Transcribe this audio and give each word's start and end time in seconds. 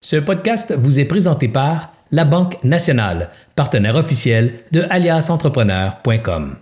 Ce 0.00 0.14
podcast 0.14 0.72
vous 0.78 1.00
est 1.00 1.06
présenté 1.06 1.48
par 1.48 1.90
La 2.12 2.24
Banque 2.24 2.62
Nationale, 2.62 3.30
partenaire 3.56 3.96
officiel 3.96 4.60
de 4.70 4.84
aliasentrepreneur.com. 4.88 6.54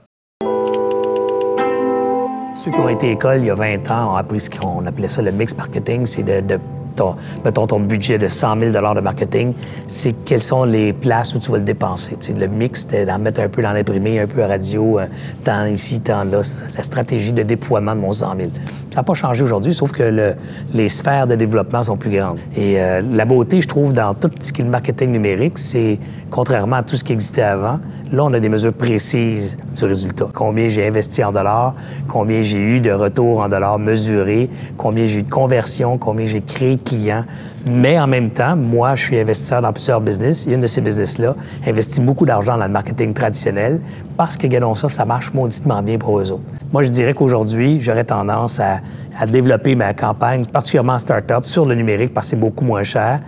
Ceux 2.54 2.70
qui 2.70 2.78
ont 2.78 2.88
été 2.88 3.08
à 3.08 3.10
l'école 3.10 3.40
il 3.40 3.48
y 3.48 3.50
a 3.50 3.54
20 3.54 3.90
ans 3.90 4.14
ont 4.14 4.16
appris 4.16 4.40
ce 4.40 4.48
qu'on 4.48 4.86
appelait 4.86 5.08
ça 5.08 5.20
le 5.20 5.32
mix 5.32 5.54
marketing, 5.54 6.06
c'est 6.06 6.22
de 6.22 6.58
ton, 6.96 7.66
ton 7.66 7.80
budget 7.80 8.18
de 8.18 8.28
100 8.28 8.60
000 8.72 8.72
de 8.72 9.00
marketing, 9.00 9.54
c'est 9.86 10.12
quelles 10.24 10.42
sont 10.42 10.64
les 10.64 10.92
places 10.92 11.34
où 11.34 11.38
tu 11.38 11.50
vas 11.50 11.58
le 11.58 11.64
dépenser? 11.64 12.16
le 12.36 12.46
mix, 12.46 12.82
c'était 12.82 13.06
d'en 13.06 13.18
mettre 13.18 13.40
un 13.40 13.48
peu 13.48 13.62
dans 13.62 13.72
l'imprimé, 13.72 14.20
un 14.20 14.26
peu 14.26 14.42
à 14.42 14.48
radio, 14.48 14.98
euh, 14.98 15.06
tant 15.44 15.66
ici, 15.66 16.00
tant 16.00 16.24
là. 16.24 16.40
La 16.76 16.82
stratégie 16.82 17.32
de 17.32 17.42
déploiement 17.42 17.94
de 17.94 18.00
mon 18.00 18.12
100 18.12 18.36
000. 18.36 18.50
Ça 18.90 19.00
n'a 19.00 19.02
pas 19.02 19.14
changé 19.14 19.42
aujourd'hui, 19.42 19.74
sauf 19.74 19.92
que 19.92 20.34
les 20.72 20.88
sphères 20.88 21.26
de 21.26 21.34
développement 21.34 21.82
sont 21.82 21.96
plus 21.96 22.10
grandes. 22.10 22.38
Et 22.56 22.80
euh, 22.80 23.02
la 23.02 23.24
beauté, 23.24 23.60
je 23.60 23.68
trouve, 23.68 23.92
dans 23.92 24.14
tout 24.14 24.30
ce 24.40 24.52
qui 24.52 24.62
est 24.62 24.64
le 24.64 24.70
marketing 24.70 25.12
numérique, 25.12 25.58
c'est, 25.58 25.98
contrairement 26.30 26.76
à 26.76 26.82
tout 26.82 26.96
ce 26.96 27.04
qui 27.04 27.12
existait 27.12 27.42
avant, 27.42 27.78
Là, 28.12 28.22
on 28.22 28.32
a 28.34 28.38
des 28.38 28.48
mesures 28.48 28.72
précises 28.72 29.56
du 29.74 29.84
résultat. 29.84 30.28
Combien 30.32 30.68
j'ai 30.68 30.86
investi 30.86 31.24
en 31.24 31.32
dollars, 31.32 31.74
combien 32.06 32.40
j'ai 32.40 32.60
eu 32.60 32.78
de 32.78 32.92
retour 32.92 33.40
en 33.40 33.48
dollars 33.48 33.80
mesurés, 33.80 34.48
combien 34.76 35.06
j'ai 35.06 35.20
eu 35.20 35.22
de 35.24 35.30
conversion, 35.30 35.98
combien 35.98 36.24
j'ai 36.24 36.40
créé 36.40 36.76
de 36.76 36.82
clients. 36.82 37.24
Mais 37.68 37.98
en 37.98 38.06
même 38.06 38.30
temps, 38.30 38.54
moi, 38.54 38.94
je 38.94 39.06
suis 39.06 39.18
investisseur 39.18 39.60
dans 39.60 39.72
plusieurs 39.72 40.00
business. 40.00 40.46
Et 40.46 40.52
une 40.52 40.60
de 40.60 40.68
ces 40.68 40.80
business-là 40.80 41.34
investit 41.66 42.00
beaucoup 42.00 42.24
d'argent 42.24 42.56
dans 42.56 42.66
le 42.66 42.72
marketing 42.72 43.12
traditionnel 43.12 43.80
parce 44.16 44.36
que, 44.36 44.42
regardons 44.42 44.76
ça, 44.76 44.88
ça 44.88 45.04
marche 45.04 45.34
mauditement 45.34 45.82
bien 45.82 45.98
pour 45.98 46.20
eux 46.20 46.30
autres. 46.30 46.44
Moi, 46.72 46.84
je 46.84 46.90
dirais 46.90 47.12
qu'aujourd'hui, 47.12 47.80
j'aurais 47.80 48.04
tendance 48.04 48.60
à, 48.60 48.82
à 49.18 49.26
développer 49.26 49.74
ma 49.74 49.94
campagne, 49.94 50.44
particulièrement 50.46 50.98
start-up, 50.98 51.44
sur 51.44 51.66
le 51.66 51.74
numérique 51.74 52.14
parce 52.14 52.26
que 52.26 52.30
c'est 52.30 52.40
beaucoup 52.40 52.64
moins 52.64 52.84
cher 52.84 53.20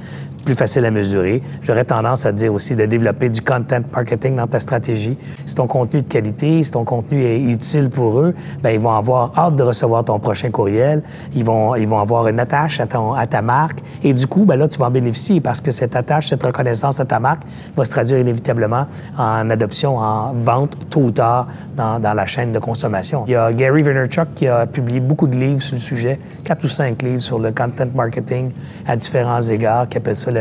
plus 0.49 0.55
facile 0.55 0.87
à 0.87 0.91
mesurer. 0.91 1.43
J'aurais 1.61 1.85
tendance 1.85 2.25
à 2.25 2.33
dire 2.33 2.55
aussi 2.55 2.75
de 2.75 2.87
développer 2.87 3.29
du 3.29 3.43
content 3.43 3.81
marketing 3.93 4.37
dans 4.37 4.47
ta 4.47 4.59
stratégie. 4.59 5.19
Si 5.45 5.55
ton 5.55 5.67
contenu 5.67 5.99
est 5.99 6.03
de 6.05 6.09
qualité, 6.09 6.63
si 6.63 6.71
ton 6.71 6.85
contenu 6.85 7.23
est 7.23 7.39
utile 7.39 7.91
pour 7.91 8.19
eux, 8.19 8.35
bien, 8.63 8.71
ils 8.71 8.81
vont 8.81 8.93
avoir 8.93 9.39
hâte 9.39 9.57
de 9.57 9.63
recevoir 9.63 10.05
ton 10.07 10.19
prochain 10.19 10.51
courriel. 10.51 11.03
Ils 11.35 11.45
vont, 11.45 11.75
ils 11.75 11.87
vont 11.87 11.99
avoir 11.99 12.29
une 12.29 12.41
attache 12.41 12.81
à, 12.81 12.87
ton, 12.87 13.13
à 13.13 13.27
ta 13.27 13.43
marque. 13.43 13.81
Et 14.03 14.15
du 14.15 14.27
coup, 14.27 14.47
bien, 14.47 14.57
là, 14.57 14.69
tu 14.69 14.79
vas 14.79 14.87
en 14.87 14.91
bénéficier 14.91 15.43
parce 15.43 15.61
que 15.61 15.71
cette 15.71 15.95
attache, 15.95 16.29
cette 16.29 16.43
reconnaissance 16.43 16.99
à 16.99 17.05
ta 17.05 17.21
marque 17.21 17.43
va 17.77 17.85
se 17.85 17.91
traduire 17.91 18.19
inévitablement 18.19 18.87
en 19.19 19.51
adoption, 19.51 19.99
en 19.99 20.33
vente 20.33 20.79
tôt 20.89 21.03
ou 21.03 21.11
tard 21.11 21.49
dans, 21.77 22.01
dans 22.01 22.15
la 22.15 22.25
chaîne 22.25 22.53
de 22.53 22.59
consommation. 22.59 23.25
Il 23.27 23.33
y 23.33 23.37
a 23.37 23.53
Gary 23.53 23.83
Vaynerchuk 23.83 24.29
qui 24.35 24.49
a 24.49 24.65
publié 24.65 25.01
beaucoup 25.01 25.27
de 25.27 25.37
livres 25.37 25.61
sur 25.61 25.75
le 25.75 25.83
sujet, 25.83 26.19
quatre 26.43 26.65
ou 26.65 26.69
cinq 26.69 27.03
livres 27.03 27.21
sur 27.21 27.39
le 27.39 27.53
content 27.53 27.85
marketing 27.95 28.51
à 28.87 28.97
différents 28.97 29.43
égards, 29.43 29.87
qui 29.91 29.99
appelle 29.99 30.17
ça 30.17 30.31
le, 30.31 30.38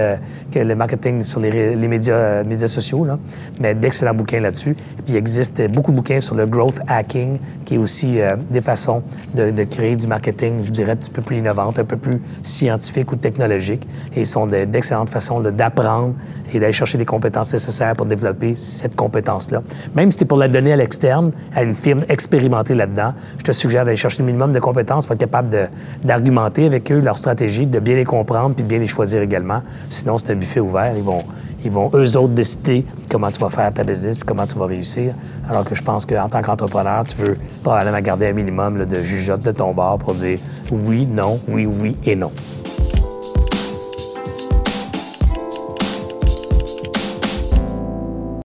marketing 0.75 1.21
sur 1.21 1.39
les, 1.39 1.75
médias, 1.75 2.43
sociaux, 2.67 3.05
là. 3.05 3.17
mais 3.59 3.75
d'excellents 3.75 4.13
bouquins 4.13 4.39
là-dessus. 4.39 4.75
Puis 4.75 5.05
il 5.09 5.15
existe 5.15 5.61
beaucoup 5.69 5.91
de 5.91 5.97
bouquins 5.97 6.19
sur 6.19 6.35
le 6.35 6.45
growth 6.45 6.79
hacking, 6.87 7.39
qui 7.65 7.75
est 7.75 7.77
aussi 7.77 8.19
euh, 8.19 8.35
des 8.49 8.61
façons 8.61 9.03
de, 9.35 9.63
créer 9.63 9.95
du 9.95 10.07
marketing, 10.07 10.63
je 10.63 10.71
dirais, 10.71 10.93
un 10.93 10.95
petit 10.95 11.11
peu 11.11 11.21
plus 11.21 11.37
innovantes, 11.37 11.79
un 11.79 11.85
peu 11.85 11.97
plus 11.97 12.21
scientifiques 12.43 13.11
ou 13.11 13.15
technologiques. 13.15 13.87
Et 14.15 14.21
ils 14.21 14.25
sont 14.25 14.47
d'excellentes 14.47 15.09
façons 15.09 15.41
d'apprendre 15.41 16.13
et 16.53 16.59
d'aller 16.59 16.73
chercher 16.73 16.97
les 16.97 17.05
compétences 17.05 17.53
nécessaires 17.53 17.93
pour 17.95 18.05
développer 18.05 18.55
cette 18.55 18.95
compétence-là. 18.95 19.61
Même 19.95 20.11
si 20.11 20.19
c'est 20.19 20.25
pour 20.25 20.37
la 20.37 20.47
donner 20.47 20.73
à 20.73 20.75
l'externe, 20.75 21.31
à 21.55 21.63
une 21.63 21.73
firme 21.73 22.03
expérimentée 22.09 22.73
là-dedans, 22.73 23.13
je 23.37 23.43
te 23.43 23.51
suggère 23.51 23.85
d'aller 23.85 23.97
chercher 23.97 24.19
le 24.19 24.27
minimum 24.27 24.51
de 24.51 24.59
compétences 24.59 25.05
pour 25.05 25.13
être 25.13 25.19
capable 25.19 25.69
d'argumenter 26.03 26.65
avec 26.65 26.91
eux 26.91 26.99
leur 26.99 27.17
stratégie, 27.17 27.65
de 27.65 27.79
bien 27.79 27.95
les 27.95 28.05
comprendre 28.05 28.55
puis 28.55 28.63
de 28.63 28.69
bien 28.69 28.79
les 28.79 28.87
choisir 28.87 29.21
également. 29.21 29.61
Sinon, 29.89 30.17
c'est 30.17 30.31
un 30.31 30.35
buffet 30.35 30.59
ouvert. 30.59 30.93
Ils 30.95 31.03
vont, 31.03 31.23
ils 31.63 31.71
vont 31.71 31.89
eux 31.93 32.17
autres 32.17 32.33
décider 32.33 32.85
comment 33.09 33.31
tu 33.31 33.39
vas 33.39 33.49
faire 33.49 33.73
ta 33.73 33.83
business 33.83 34.17
puis 34.17 34.25
comment 34.25 34.45
tu 34.45 34.57
vas 34.57 34.65
réussir. 34.65 35.13
Alors 35.49 35.63
que 35.63 35.75
je 35.75 35.83
pense 35.83 36.05
qu'en 36.05 36.29
tant 36.29 36.41
qu'entrepreneur, 36.41 37.03
tu 37.05 37.15
veux 37.17 37.37
probablement 37.63 38.01
garder 38.01 38.27
un 38.27 38.33
minimum 38.33 38.85
de 38.85 39.03
jugeote 39.03 39.43
de 39.43 39.51
ton 39.51 39.73
bar 39.73 39.97
pour 39.97 40.13
dire 40.13 40.39
oui, 40.71 41.05
non, 41.05 41.39
oui, 41.47 41.65
oui 41.65 41.95
et 42.05 42.15
non. 42.15 42.31